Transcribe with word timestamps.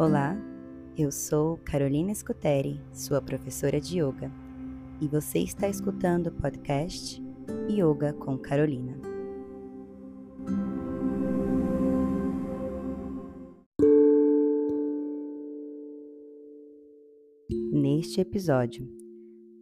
Olá, 0.00 0.34
eu 0.96 1.12
sou 1.12 1.58
Carolina 1.58 2.14
Scuteri, 2.14 2.80
sua 2.90 3.20
professora 3.20 3.78
de 3.78 3.98
yoga, 4.00 4.32
e 4.98 5.06
você 5.06 5.40
está 5.40 5.68
escutando 5.68 6.28
o 6.28 6.32
podcast 6.32 7.22
Yoga 7.70 8.14
com 8.14 8.38
Carolina. 8.38 8.98
Neste 17.70 18.22
episódio, 18.22 18.88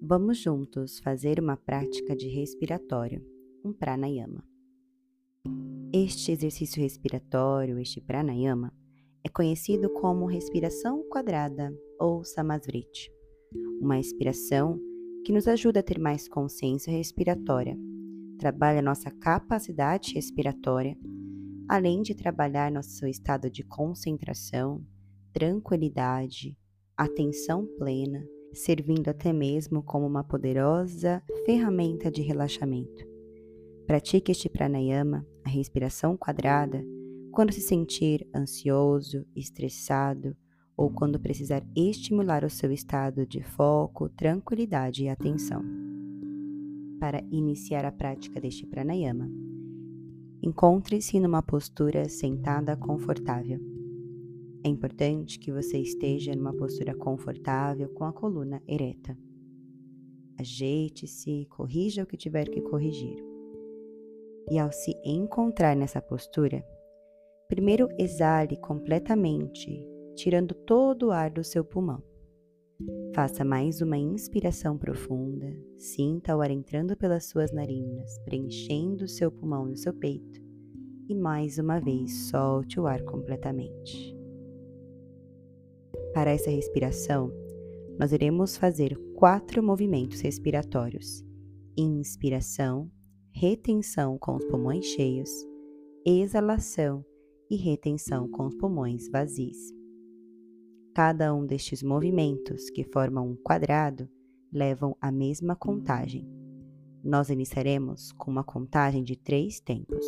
vamos 0.00 0.38
juntos 0.38 1.00
fazer 1.00 1.40
uma 1.40 1.56
prática 1.56 2.14
de 2.14 2.28
respiratório, 2.28 3.26
um 3.64 3.72
pranayama. 3.72 4.44
Este 5.92 6.30
exercício 6.30 6.80
respiratório, 6.80 7.76
este 7.80 8.00
pranayama, 8.00 8.72
é 9.24 9.28
conhecido 9.28 9.90
como 9.90 10.26
respiração 10.26 11.02
quadrada 11.08 11.74
ou 11.98 12.24
samasvriti, 12.24 13.12
uma 13.80 13.96
respiração 13.96 14.80
que 15.24 15.32
nos 15.32 15.48
ajuda 15.48 15.80
a 15.80 15.82
ter 15.82 15.98
mais 15.98 16.28
consciência 16.28 16.90
respiratória, 16.90 17.76
trabalha 18.38 18.80
nossa 18.80 19.10
capacidade 19.10 20.14
respiratória, 20.14 20.96
além 21.68 22.00
de 22.02 22.14
trabalhar 22.14 22.70
nosso 22.70 23.06
estado 23.06 23.50
de 23.50 23.62
concentração, 23.62 24.82
tranquilidade, 25.32 26.56
atenção 26.96 27.66
plena, 27.78 28.24
servindo 28.52 29.08
até 29.08 29.32
mesmo 29.32 29.82
como 29.82 30.06
uma 30.06 30.24
poderosa 30.24 31.22
ferramenta 31.44 32.10
de 32.10 32.22
relaxamento. 32.22 33.06
Pratique 33.86 34.32
este 34.32 34.48
pranayama, 34.48 35.26
a 35.44 35.48
respiração 35.48 36.16
quadrada, 36.16 36.82
quando 37.38 37.52
se 37.52 37.60
sentir 37.60 38.28
ansioso, 38.34 39.24
estressado 39.32 40.36
ou 40.76 40.90
quando 40.90 41.20
precisar 41.20 41.64
estimular 41.76 42.42
o 42.42 42.50
seu 42.50 42.72
estado 42.72 43.24
de 43.24 43.44
foco, 43.44 44.08
tranquilidade 44.08 45.04
e 45.04 45.08
atenção. 45.08 45.62
Para 46.98 47.22
iniciar 47.30 47.84
a 47.84 47.92
prática 47.92 48.40
deste 48.40 48.66
pranayama, 48.66 49.30
encontre-se 50.42 51.20
numa 51.20 51.40
postura 51.40 52.08
sentada 52.08 52.76
confortável. 52.76 53.60
É 54.64 54.68
importante 54.68 55.38
que 55.38 55.52
você 55.52 55.78
esteja 55.78 56.34
numa 56.34 56.52
postura 56.52 56.92
confortável 56.92 57.88
com 57.90 58.02
a 58.02 58.12
coluna 58.12 58.60
ereta. 58.66 59.16
Ajeite-se, 60.36 61.46
corrija 61.50 62.02
o 62.02 62.06
que 62.06 62.16
tiver 62.16 62.48
que 62.48 62.60
corrigir. 62.62 63.16
E 64.50 64.58
ao 64.58 64.72
se 64.72 64.92
encontrar 65.04 65.76
nessa 65.76 66.02
postura, 66.02 66.64
Primeiro 67.48 67.88
exale 67.98 68.58
completamente, 68.58 69.82
tirando 70.14 70.54
todo 70.54 71.06
o 71.06 71.10
ar 71.10 71.30
do 71.30 71.42
seu 71.42 71.64
pulmão. 71.64 72.02
Faça 73.14 73.42
mais 73.42 73.80
uma 73.80 73.96
inspiração 73.96 74.76
profunda, 74.76 75.46
sinta 75.78 76.36
o 76.36 76.42
ar 76.42 76.50
entrando 76.50 76.94
pelas 76.94 77.24
suas 77.24 77.50
narinas, 77.50 78.18
preenchendo 78.18 79.06
o 79.06 79.08
seu 79.08 79.32
pulmão 79.32 79.66
e 79.70 79.72
o 79.72 79.76
seu 79.78 79.94
peito, 79.94 80.42
e 81.08 81.14
mais 81.14 81.58
uma 81.58 81.80
vez 81.80 82.28
solte 82.28 82.78
o 82.78 82.86
ar 82.86 83.02
completamente. 83.04 84.14
Para 86.12 86.30
essa 86.30 86.50
respiração, 86.50 87.32
nós 87.98 88.12
iremos 88.12 88.58
fazer 88.58 88.94
quatro 89.14 89.62
movimentos 89.62 90.20
respiratórios: 90.20 91.24
inspiração, 91.74 92.90
retenção 93.32 94.18
com 94.18 94.36
os 94.36 94.44
pulmões 94.44 94.84
cheios, 94.84 95.30
exalação 96.04 97.02
e 97.50 97.56
retenção 97.56 98.28
com 98.28 98.46
os 98.46 98.54
pulmões 98.54 99.08
vazios. 99.08 99.56
Cada 100.94 101.34
um 101.34 101.46
destes 101.46 101.82
movimentos, 101.82 102.70
que 102.70 102.84
formam 102.84 103.30
um 103.30 103.36
quadrado, 103.36 104.08
levam 104.52 104.96
a 105.00 105.12
mesma 105.12 105.54
contagem. 105.54 106.28
Nós 107.04 107.30
iniciaremos 107.30 108.12
com 108.12 108.30
uma 108.30 108.42
contagem 108.42 109.04
de 109.04 109.16
três 109.16 109.60
tempos. 109.60 110.04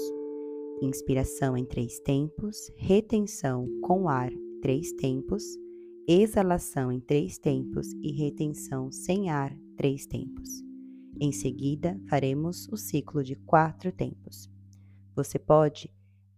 Inspiração 0.83 1.57
em 1.57 1.65
três 1.65 2.01
tempos, 2.01 2.57
retenção 2.77 3.69
com 3.83 4.09
ar 4.09 4.31
três 4.61 4.93
tempos, 4.95 5.45
exalação 6.09 6.91
em 6.91 7.01
três 7.01 7.39
tempos 7.39 7.93
e 8.03 8.13
retenção 8.13 8.91
sem 8.91 9.31
ar 9.31 9.57
três 9.77 10.07
tempos. 10.07 10.49
Em 11.21 11.33
seguida, 11.33 12.01
faremos 12.09 12.67
o 12.73 12.77
ciclo 12.77 13.23
de 13.23 13.37
quatro 13.37 13.93
tempos. 13.93 14.51
Você 15.15 15.39
pode 15.39 15.91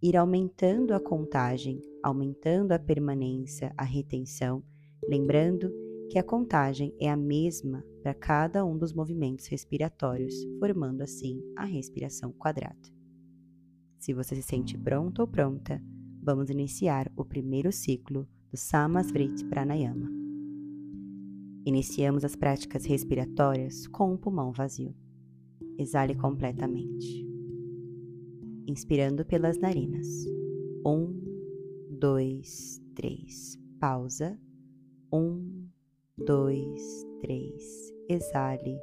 ir 0.02 0.16
aumentando 0.16 0.94
a 0.94 1.00
contagem, 1.00 1.80
aumentando 2.02 2.72
a 2.72 2.78
permanência, 2.78 3.72
a 3.78 3.84
retenção, 3.84 4.60
lembrando 5.08 5.72
que 6.10 6.18
a 6.18 6.24
contagem 6.24 6.92
é 7.00 7.08
a 7.08 7.16
mesma 7.16 7.84
para 8.02 8.12
cada 8.12 8.64
um 8.64 8.76
dos 8.76 8.92
movimentos 8.92 9.46
respiratórios, 9.46 10.34
formando 10.58 11.02
assim 11.02 11.40
a 11.56 11.64
respiração 11.64 12.32
quadrada. 12.32 12.90
Se 13.96 14.12
você 14.12 14.34
se 14.34 14.42
sente 14.42 14.76
pronto 14.76 15.20
ou 15.20 15.28
pronta, 15.28 15.80
vamos 16.20 16.50
iniciar 16.50 17.10
o 17.16 17.24
primeiro 17.24 17.70
ciclo 17.70 18.26
do 18.50 18.56
Samasvriti 18.56 19.44
Pranayama. 19.44 20.10
Iniciamos 21.64 22.24
as 22.24 22.34
práticas 22.34 22.84
respiratórias 22.84 23.86
com 23.86 24.12
o 24.12 24.18
pulmão 24.18 24.50
vazio. 24.50 24.92
Exale 25.78 26.16
completamente 26.16 27.31
inspirando 28.66 29.24
pelas 29.24 29.58
narinas. 29.58 30.06
Um, 30.86 31.14
dois, 31.90 32.80
três. 32.94 33.58
Pausa. 33.80 34.38
Um, 35.12 35.66
dois, 36.16 37.06
três. 37.20 37.92
Exale. 38.08 38.78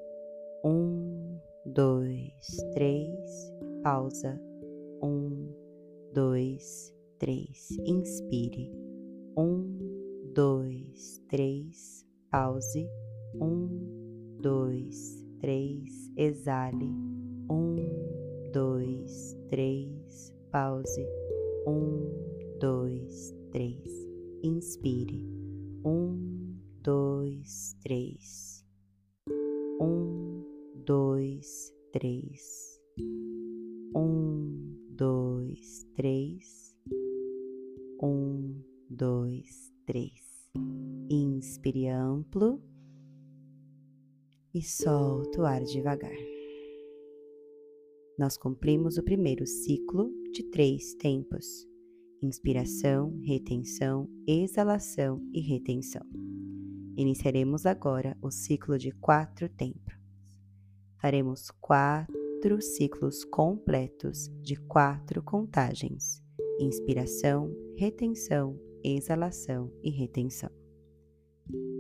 Um, 0.63 1.39
dois, 1.65 2.57
três. 2.73 3.53
Pausa. 3.83 4.39
Um, 5.01 5.53
dois, 6.13 6.93
três. 7.17 7.69
Inspire. 7.85 8.71
Um, 9.37 9.77
dois, 10.33 11.21
três. 11.29 12.05
Pause. 12.31 12.87
Um, 13.41 14.37
dois, 14.41 15.25
três. 15.39 16.11
Exale. 16.15 16.93
Um, 17.49 17.88
três, 19.49 20.33
pause. 20.51 20.99
Um, 21.67 22.07
dois, 22.59 23.35
três. 23.51 24.07
Inspire. 24.43 25.25
Um, 25.83 26.55
dois, 26.81 27.75
três. 27.81 28.65
Um, 29.81 30.43
dois, 30.85 31.73
três. 31.91 32.79
Um, 33.95 34.75
dois, 34.91 35.85
três. 35.95 36.75
Um, 38.01 38.61
dois, 38.89 39.73
três. 39.85 40.51
Inspire 41.09 41.89
amplo 41.89 42.61
e 44.53 44.61
solta 44.61 45.41
o 45.41 45.45
ar 45.45 45.63
devagar 45.63 46.38
nós 48.19 48.35
cumprimos 48.35 48.97
o 48.97 49.03
primeiro 49.03 49.47
ciclo 49.47 50.11
de 50.33 50.43
três 50.43 50.93
tempos: 50.93 51.65
inspiração, 52.21 53.17
retenção, 53.23 54.09
exalação 54.27 55.25
e 55.33 55.39
retenção. 55.39 56.05
Iniciaremos 56.97 57.65
agora 57.65 58.17
o 58.21 58.29
ciclo 58.29 58.77
de 58.77 58.91
quatro 58.91 59.47
tempos. 59.47 59.97
Faremos 61.01 61.49
quatro 61.61 62.61
ciclos 62.61 63.23
completos 63.23 64.29
de 64.41 64.57
quatro 64.57 65.23
contagens: 65.23 66.21
inspiração, 66.59 67.55
retenção, 67.77 68.59
exalação 68.83 69.71
e 69.81 69.89
retenção. 69.89 70.51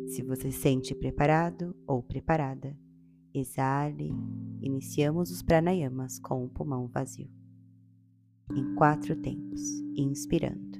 Se 0.07 0.23
você 0.23 0.49
se 0.53 0.59
sente 0.59 0.95
preparado 0.95 1.75
ou 1.85 2.01
preparada, 2.01 2.75
Exale, 3.33 4.11
iniciamos 4.61 5.29
os 5.29 5.43
pranayamas 5.43 6.17
com 6.19 6.43
o 6.43 6.49
pulmão 6.49 6.87
vazio. 6.87 7.29
Em 8.51 8.73
quatro 8.73 9.15
tempos, 9.15 9.61
inspirando. 9.95 10.79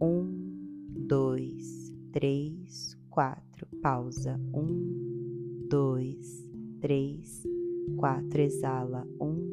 Um, 0.00 0.96
dois, 1.06 1.92
três, 2.12 2.98
quatro. 3.10 3.66
Pausa. 3.82 4.40
Um, 4.54 5.66
dois, 5.68 6.50
três, 6.80 7.42
quatro. 7.98 8.40
Exala. 8.40 9.06
Um, 9.20 9.46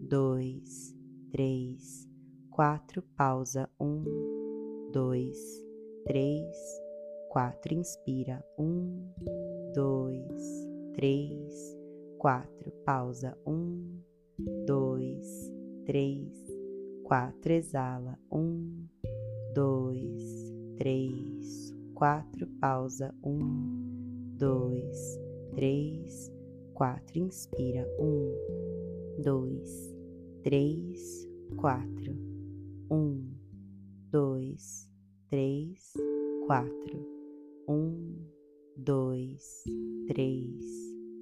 dois, 0.00 0.94
três, 1.32 2.08
quatro. 2.50 3.02
Pausa. 3.16 3.68
Um, 3.80 4.04
dois, 4.92 5.36
três, 6.06 6.56
quatro. 7.28 7.74
Inspira. 7.74 8.44
Um, 8.56 9.12
dois, 9.74 10.68
três, 10.98 11.76
quatro. 12.18 12.72
Pausa. 12.84 13.38
Um, 13.46 14.00
dois, 14.66 15.52
três, 15.86 16.28
quatro. 17.04 17.52
Exala. 17.52 18.18
Um, 18.32 18.84
dois, 19.54 20.52
três, 20.76 21.72
quatro. 21.94 22.48
Pausa. 22.60 23.14
Um, 23.24 24.34
dois, 24.36 25.20
três, 25.54 26.32
quatro. 26.74 27.16
Inspira. 27.20 27.86
Um, 28.00 29.22
dois, 29.22 29.94
três, 30.42 31.28
quatro. 31.56 32.12
Um, 32.90 33.22
dois, 34.10 34.90
três, 35.30 35.92
quatro. 36.48 37.06
Um, 37.68 38.18
dois, 38.76 39.64
três, 40.08 40.57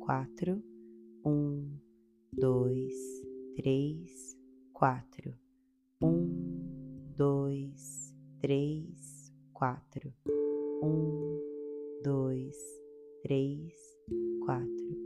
quatro. 0.07 0.63
Um, 1.25 1.69
dois, 2.33 2.95
três, 3.57 4.39
quatro. 4.73 5.35
Um, 6.01 7.11
dois, 7.17 8.15
três, 8.41 9.33
quatro. 9.53 10.15
Um, 10.81 11.41
dois, 12.05 12.57
três, 13.25 13.75
quatro. 14.45 14.97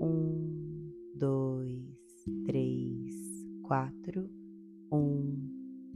Um, 0.00 0.90
dois, 1.14 1.94
três, 2.44 3.14
quatro. 3.62 4.28
Um, 4.90 5.36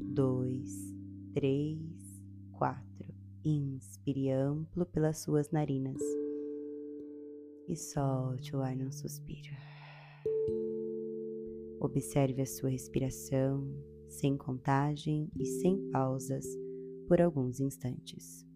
dois, 0.01 0.95
três, 1.35 1.81
quatro. 2.53 3.13
Inspire 3.45 4.31
amplo 4.31 4.87
pelas 4.87 5.19
suas 5.19 5.51
narinas 5.51 6.01
e 7.69 7.77
solte 7.77 8.55
o 8.55 8.61
ar 8.61 8.77
num 8.77 8.93
suspiro. 8.93 9.55
Observe 11.81 12.43
a 12.43 12.47
sua 12.47 12.71
respiração 12.71 13.67
sem 14.09 14.37
contagem 14.37 15.31
e 15.39 15.45
sem 15.45 15.91
pausas 15.91 16.47
por 17.07 17.21
alguns 17.21 17.61
instantes. 17.61 18.47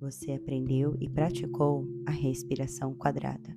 Você 0.00 0.32
aprendeu 0.32 0.94
e 1.00 1.08
praticou 1.08 1.86
a 2.04 2.10
respiração 2.10 2.94
quadrada. 2.94 3.56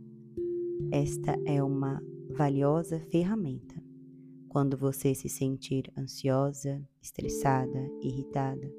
Esta 0.92 1.38
é 1.46 1.62
uma 1.62 2.02
valiosa 2.38 3.00
ferramenta 3.12 3.76
quando 4.48 4.78
você 4.78 5.14
se 5.14 5.28
sentir 5.28 5.92
ansiosa, 5.98 6.82
estressada, 7.02 7.80
irritada 8.02 8.72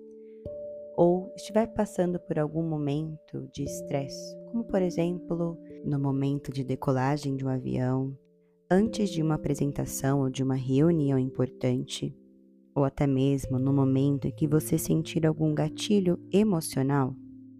ou 0.96 1.32
estiver 1.36 1.68
passando 1.68 2.18
por 2.18 2.40
algum 2.40 2.62
momento 2.62 3.48
de 3.54 3.62
estresse, 3.62 4.36
como 4.50 4.64
por 4.64 4.82
exemplo 4.82 5.56
no 5.84 5.96
momento 5.96 6.50
de 6.50 6.64
decolagem 6.64 7.36
de 7.36 7.44
um 7.44 7.48
avião, 7.48 8.18
antes 8.68 9.08
de 9.08 9.22
uma 9.22 9.36
apresentação 9.36 10.22
ou 10.22 10.28
de 10.28 10.42
uma 10.42 10.56
reunião 10.56 11.16
importante, 11.16 12.12
ou 12.74 12.84
até 12.84 13.06
mesmo 13.06 13.60
no 13.60 13.72
momento 13.72 14.26
em 14.26 14.32
que 14.32 14.48
você 14.48 14.76
sentir 14.76 15.24
algum 15.24 15.54
gatilho 15.54 16.18
emocional, 16.32 17.14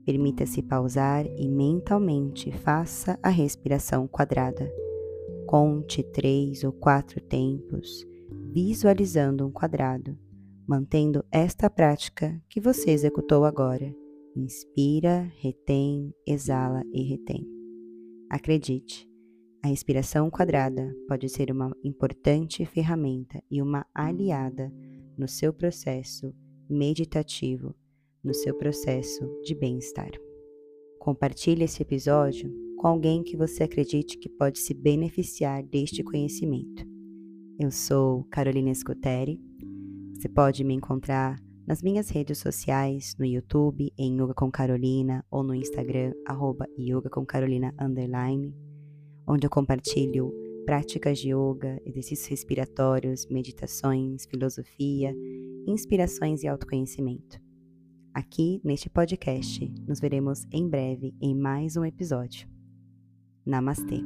permita-se 0.05 0.61
pausar 0.61 1.25
e 1.25 1.49
mentalmente 1.49 2.51
faça 2.51 3.17
a 3.23 3.29
respiração 3.29 4.09
quadrada. 4.09 4.69
Conte 5.49 6.03
três 6.03 6.62
ou 6.62 6.71
quatro 6.71 7.23
tempos, 7.23 8.06
visualizando 8.53 9.47
um 9.47 9.50
quadrado, 9.50 10.15
mantendo 10.69 11.25
esta 11.33 11.71
prática 11.71 12.39
que 12.50 12.61
você 12.61 12.91
executou 12.91 13.47
agora. 13.47 13.91
Inspira, 14.37 15.23
retém, 15.39 16.12
exala 16.27 16.83
e 16.93 17.03
retém. 17.03 17.49
Acredite, 18.29 19.09
a 19.65 19.69
respiração 19.69 20.29
quadrada 20.29 20.95
pode 21.09 21.31
ser 21.31 21.51
uma 21.51 21.75
importante 21.83 22.67
ferramenta 22.67 23.43
e 23.51 23.62
uma 23.62 23.87
aliada 23.94 24.71
no 25.17 25.27
seu 25.27 25.51
processo 25.51 26.31
meditativo, 26.69 27.75
no 28.23 28.35
seu 28.35 28.55
processo 28.55 29.27
de 29.43 29.55
bem-estar. 29.55 30.11
Compartilhe 30.99 31.65
esse 31.65 31.81
episódio 31.81 32.68
com 32.79 32.87
alguém 32.87 33.25
que 33.25 33.37
você 33.37 33.65
acredite 33.65 34.17
que 34.17 34.29
pode 34.29 34.61
se 34.61 34.73
beneficiar 34.73 35.65
deste 35.65 36.03
conhecimento. 36.05 36.87
Eu 37.59 37.73
sou 37.73 38.25
Carolina 38.31 38.73
Scuteri. 38.73 39.41
Você 40.15 40.29
pode 40.29 40.63
me 40.63 40.75
encontrar 40.75 41.37
nas 41.67 41.83
minhas 41.83 42.09
redes 42.09 42.39
sociais, 42.39 43.17
no 43.19 43.27
YouTube, 43.27 43.93
em 43.99 44.15
Yoga 44.15 44.33
com 44.33 44.51
Carolina, 44.51 45.25
ou 45.29 45.43
no 45.43 45.55
Instagram, 45.55 46.13
arroba 46.25 46.67
Yoga 46.79 47.11
com 47.11 47.27
Carolina 47.27 47.75
underline, 47.81 48.55
onde 49.27 49.45
eu 49.45 49.51
compartilho 49.51 50.33
práticas 50.65 51.19
de 51.19 51.31
yoga, 51.31 51.81
exercícios 51.85 52.29
respiratórios, 52.29 53.27
meditações, 53.27 54.25
filosofia, 54.27 55.15
inspirações 55.67 56.43
e 56.43 56.49
autoconhecimento. 56.49 57.41
Aqui 58.15 58.61
neste 58.63 58.89
podcast, 58.89 59.69
nos 59.87 59.99
veremos 59.99 60.47
em 60.53 60.69
breve 60.69 61.15
em 61.21 61.35
mais 61.35 61.77
um 61.77 61.85
episódio. 61.85 62.57
नमस्ते। 63.49 63.99